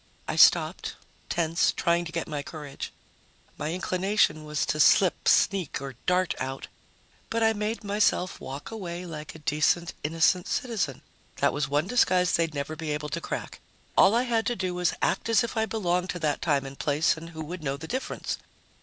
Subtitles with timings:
[0.27, 0.95] I stopped,
[1.29, 2.91] tense, trying to get my courage.
[3.55, 6.67] My inclination was to slip, sneak or dart out,
[7.29, 11.03] but I made myself walk away like a decent, innocent citizen.
[11.35, 13.59] That was one disguise they'd never be able to crack.
[13.95, 16.79] All I had to do was act as if I belonged to that time and
[16.79, 18.39] place and who would know the difference?